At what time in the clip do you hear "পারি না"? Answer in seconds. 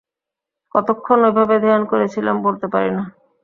2.73-3.03